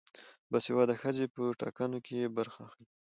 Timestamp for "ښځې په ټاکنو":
1.01-1.99